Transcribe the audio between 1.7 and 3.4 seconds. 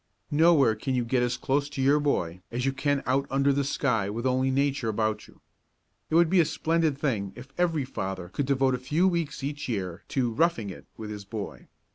your boy as you can out